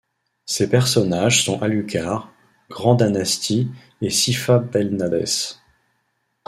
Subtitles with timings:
[0.47, 2.33] Ces personnages sont Alucard,
[2.71, 3.69] Grant Danasty
[4.01, 5.59] et Sypha Belnades.